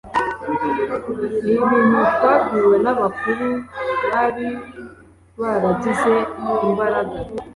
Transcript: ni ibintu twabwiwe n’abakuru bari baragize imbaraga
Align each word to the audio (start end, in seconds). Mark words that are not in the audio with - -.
ni 1.43 1.51
ibintu 1.61 1.99
twabwiwe 2.15 2.75
n’abakuru 2.83 3.47
bari 4.09 4.49
baragize 5.39 6.13
imbaraga 6.67 7.17